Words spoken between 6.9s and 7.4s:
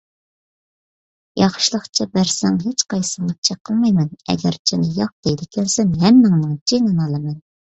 ئالىمەن.